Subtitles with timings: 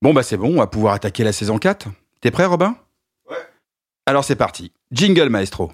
[0.00, 1.88] Bon bah c'est bon, on va pouvoir attaquer la saison 4.
[2.20, 2.76] T'es prêt Robin?
[3.28, 3.36] Ouais.
[4.06, 4.70] Alors c'est parti.
[4.92, 5.72] Jingle maestro.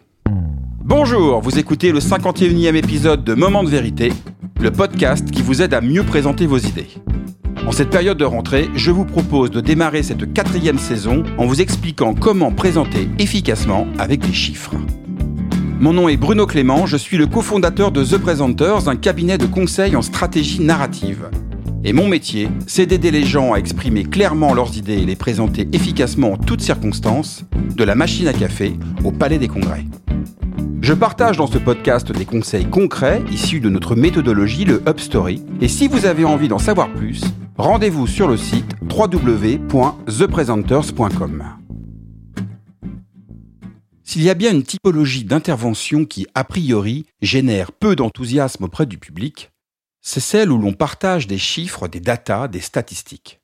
[0.83, 4.15] Bonjour, vous écoutez le 51e épisode de Moment de vérité,
[4.61, 6.89] le podcast qui vous aide à mieux présenter vos idées.
[7.67, 11.61] En cette période de rentrée, je vous propose de démarrer cette quatrième saison en vous
[11.61, 14.75] expliquant comment présenter efficacement avec des chiffres.
[15.81, 19.45] Mon nom est Bruno Clément, je suis le cofondateur de The Presenters, un cabinet de
[19.45, 21.29] conseil en stratégie narrative.
[21.87, 25.69] Et mon métier, c'est d'aider les gens à exprimer clairement leurs idées et les présenter
[25.75, 27.45] efficacement en toutes circonstances,
[27.77, 29.85] de la machine à café au palais des congrès.
[30.81, 35.43] Je partage dans ce podcast des conseils concrets issus de notre méthodologie, le Upstory.
[35.61, 37.21] Et si vous avez envie d'en savoir plus,
[37.59, 41.45] rendez-vous sur le site www.thepresenters.com.
[44.05, 48.97] S'il y a bien une typologie d'intervention qui, a priori, génère peu d'enthousiasme auprès du
[48.97, 49.51] public,
[50.07, 53.41] c'est celle où l'on partage des chiffres, des datas, des statistiques.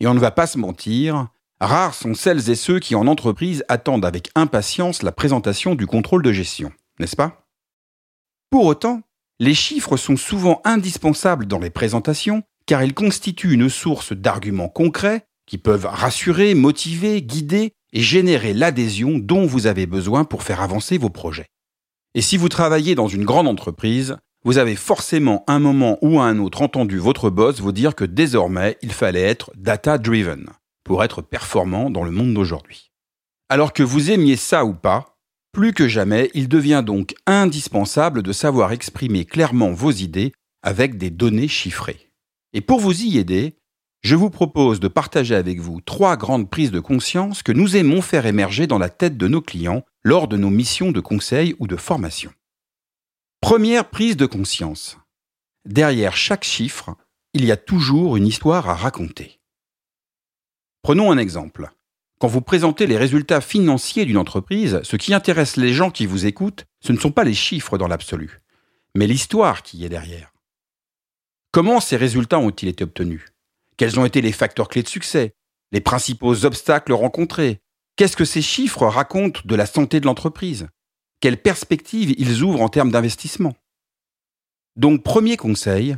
[0.00, 1.28] Et on ne va pas se mentir,
[1.60, 6.22] rares sont celles et ceux qui en entreprise attendent avec impatience la présentation du contrôle
[6.22, 7.46] de gestion, n'est-ce pas?
[8.48, 9.02] Pour autant,
[9.38, 15.26] les chiffres sont souvent indispensables dans les présentations car ils constituent une source d'arguments concrets
[15.46, 20.96] qui peuvent rassurer, motiver, guider et générer l'adhésion dont vous avez besoin pour faire avancer
[20.96, 21.48] vos projets.
[22.14, 24.16] Et si vous travaillez dans une grande entreprise,
[24.48, 28.06] vous avez forcément un moment ou à un autre entendu votre boss vous dire que
[28.06, 30.46] désormais il fallait être data-driven
[30.84, 32.90] pour être performant dans le monde d'aujourd'hui.
[33.50, 35.18] Alors que vous aimiez ça ou pas,
[35.52, 40.32] plus que jamais, il devient donc indispensable de savoir exprimer clairement vos idées
[40.62, 42.10] avec des données chiffrées.
[42.54, 43.58] Et pour vous y aider,
[44.00, 48.00] je vous propose de partager avec vous trois grandes prises de conscience que nous aimons
[48.00, 51.66] faire émerger dans la tête de nos clients lors de nos missions de conseil ou
[51.66, 52.32] de formation.
[53.40, 54.98] Première prise de conscience.
[55.64, 56.96] Derrière chaque chiffre,
[57.34, 59.38] il y a toujours une histoire à raconter.
[60.82, 61.70] Prenons un exemple.
[62.18, 66.26] Quand vous présentez les résultats financiers d'une entreprise, ce qui intéresse les gens qui vous
[66.26, 68.40] écoutent, ce ne sont pas les chiffres dans l'absolu,
[68.96, 70.32] mais l'histoire qui est derrière.
[71.52, 73.24] Comment ces résultats ont-ils été obtenus?
[73.76, 75.36] Quels ont été les facteurs clés de succès?
[75.70, 77.60] Les principaux obstacles rencontrés?
[77.94, 80.66] Qu'est-ce que ces chiffres racontent de la santé de l'entreprise?
[81.20, 83.54] Quelles perspectives ils ouvrent en termes d'investissement.
[84.76, 85.96] Donc, premier conseil,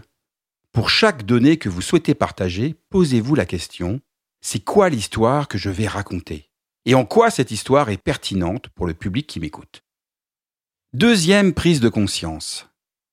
[0.73, 4.01] pour chaque donnée que vous souhaitez partager, posez-vous la question,
[4.41, 6.49] c'est quoi l'histoire que je vais raconter?
[6.87, 9.83] Et en quoi cette histoire est pertinente pour le public qui m'écoute?
[10.95, 12.69] Deuxième prise de conscience.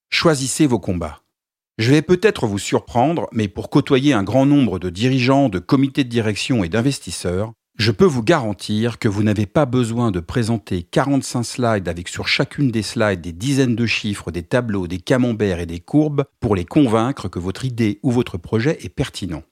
[0.08, 1.22] Choisissez vos combats.
[1.76, 6.02] Je vais peut-être vous surprendre, mais pour côtoyer un grand nombre de dirigeants, de comités
[6.02, 10.82] de direction et d'investisseurs, je peux vous garantir que vous n'avez pas besoin de présenter
[10.82, 15.60] 45 slides avec sur chacune des slides des dizaines de chiffres, des tableaux, des camemberts
[15.60, 19.44] et des courbes pour les convaincre que votre idée ou votre projet est pertinent.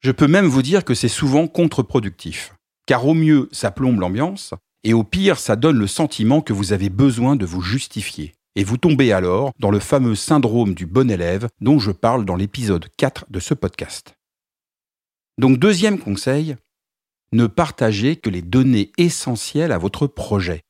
[0.00, 2.52] Je peux même vous dire que c'est souvent contre-productif,
[2.84, 4.52] car au mieux ça plombe l'ambiance,
[4.82, 8.34] et au pire ça donne le sentiment que vous avez besoin de vous justifier.
[8.56, 12.36] Et vous tombez alors dans le fameux syndrome du bon élève dont je parle dans
[12.36, 14.16] l'épisode 4 de ce podcast.
[15.38, 16.56] Donc deuxième conseil,
[17.32, 20.62] ne partagez que les données essentielles à votre projet.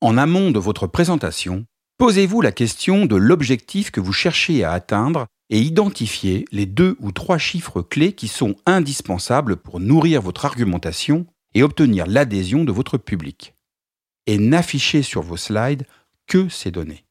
[0.00, 1.64] En amont de votre présentation,
[1.98, 7.12] posez-vous la question de l'objectif que vous cherchez à atteindre et identifiez les deux ou
[7.12, 12.98] trois chiffres clés qui sont indispensables pour nourrir votre argumentation et obtenir l'adhésion de votre
[12.98, 13.54] public.
[14.26, 15.86] Et n'affichez sur vos slides
[16.26, 17.04] que ces données.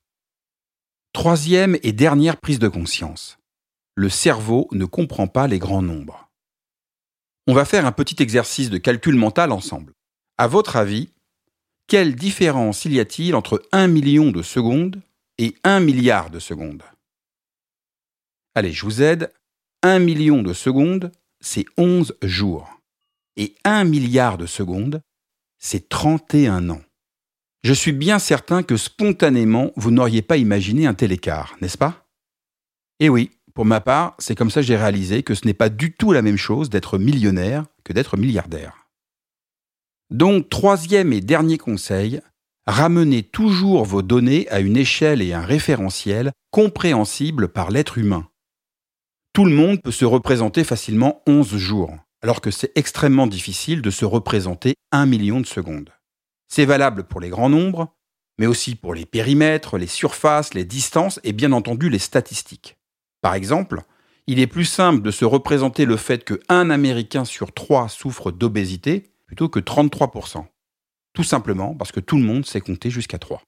[1.14, 3.40] Troisième et dernière prise de conscience.
[3.96, 6.25] Le cerveau ne comprend pas les grands nombres.
[7.48, 9.94] On va faire un petit exercice de calcul mental ensemble.
[10.38, 11.10] À votre avis,
[11.88, 15.02] quelle différence y a-t-il entre 1 million de secondes
[15.38, 16.82] et 1 milliard de secondes?
[18.56, 19.32] Allez, je vous aide.
[19.84, 22.82] 1 million de secondes, c'est 11 jours.
[23.38, 25.02] Et 1 milliard de secondes,
[25.60, 26.82] c'est 31 ans.
[27.64, 32.08] Je suis bien certain que spontanément, vous n'auriez pas imaginé un tel écart, n'est-ce pas?
[33.00, 35.70] Eh oui, pour ma part, c'est comme ça que j'ai réalisé que ce n'est pas
[35.70, 38.90] du tout la même chose d'être millionnaire que d'être milliardaire.
[40.12, 42.20] Donc, troisième et dernier conseil,
[42.68, 48.28] ramenez toujours vos données à une échelle et un référentiel compréhensibles par l'être humain.
[49.32, 53.90] Tout le monde peut se représenter facilement 11 jours, alors que c'est extrêmement difficile de
[53.90, 55.92] se représenter un million de secondes.
[56.50, 57.96] C'est valable pour les grands nombres,
[58.38, 62.78] mais aussi pour les périmètres, les surfaces, les distances et bien entendu les statistiques.
[63.26, 63.82] Par exemple,
[64.28, 69.16] il est plus simple de se représenter le fait qu'un Américain sur trois souffre d'obésité
[69.26, 70.46] plutôt que 33%.
[71.12, 73.42] Tout simplement parce que tout le monde sait compter jusqu'à 3.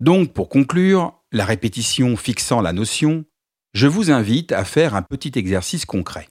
[0.00, 3.24] Donc, pour conclure, la répétition fixant la notion,
[3.72, 6.26] je vous invite à faire un petit exercice concret.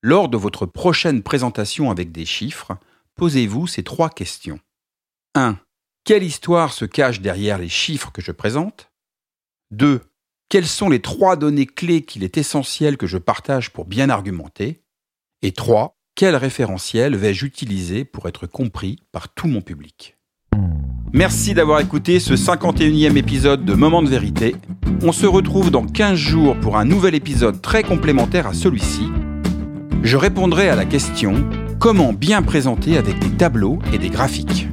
[0.00, 2.78] Lors de votre prochaine présentation avec des chiffres,
[3.14, 4.58] posez-vous ces trois questions.
[5.34, 5.58] 1.
[6.04, 8.90] Quelle histoire se cache derrière les chiffres que je présente?
[9.72, 10.00] 2.
[10.52, 14.82] Quelles sont les trois données clés qu'il est essentiel que je partage pour bien argumenter?
[15.40, 15.96] Et 3.
[16.14, 20.18] Quel référentiel vais-je utiliser pour être compris par tout mon public?
[21.14, 24.54] Merci d'avoir écouté ce 51e épisode de Moment de vérité.
[25.00, 29.08] On se retrouve dans 15 jours pour un nouvel épisode très complémentaire à celui-ci.
[30.02, 31.48] Je répondrai à la question
[31.80, 34.68] comment bien présenter avec des tableaux et des graphiques?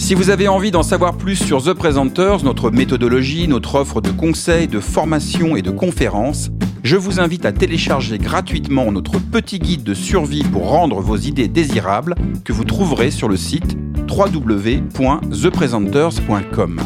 [0.00, 4.10] Si vous avez envie d'en savoir plus sur The Presenters, notre méthodologie, notre offre de
[4.10, 6.48] conseils, de formation et de conférences,
[6.82, 11.48] je vous invite à télécharger gratuitement notre petit guide de survie pour rendre vos idées
[11.48, 12.14] désirables
[12.44, 13.76] que vous trouverez sur le site
[14.08, 16.80] www.thepresenters.com.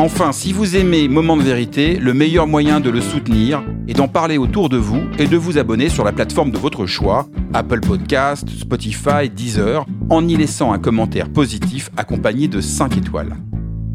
[0.00, 4.06] Enfin, si vous aimez Moment de vérité, le meilleur moyen de le soutenir est d'en
[4.06, 7.80] parler autour de vous et de vous abonner sur la plateforme de votre choix, Apple
[7.80, 13.38] Podcast, Spotify, Deezer, en y laissant un commentaire positif accompagné de 5 étoiles.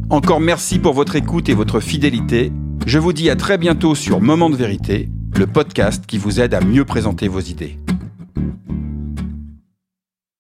[0.09, 2.51] Encore merci pour votre écoute et votre fidélité.
[2.85, 6.53] Je vous dis à très bientôt sur Moment de vérité, le podcast qui vous aide
[6.53, 7.79] à mieux présenter vos idées.